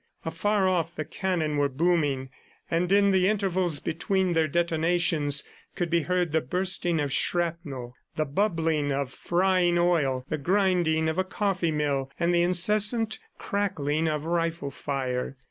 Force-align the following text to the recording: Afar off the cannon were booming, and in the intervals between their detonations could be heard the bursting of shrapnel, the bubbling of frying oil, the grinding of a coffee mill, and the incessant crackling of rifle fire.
Afar 0.25 0.67
off 0.67 0.95
the 0.95 1.05
cannon 1.05 1.57
were 1.57 1.69
booming, 1.69 2.29
and 2.71 2.91
in 2.91 3.11
the 3.11 3.27
intervals 3.27 3.79
between 3.79 4.33
their 4.33 4.47
detonations 4.47 5.43
could 5.75 5.91
be 5.91 6.01
heard 6.01 6.31
the 6.31 6.41
bursting 6.41 6.99
of 6.99 7.13
shrapnel, 7.13 7.93
the 8.15 8.25
bubbling 8.25 8.91
of 8.91 9.13
frying 9.13 9.77
oil, 9.77 10.25
the 10.27 10.39
grinding 10.39 11.07
of 11.07 11.19
a 11.19 11.23
coffee 11.23 11.71
mill, 11.71 12.09
and 12.19 12.33
the 12.33 12.41
incessant 12.41 13.19
crackling 13.37 14.07
of 14.07 14.25
rifle 14.25 14.71
fire. 14.71 15.37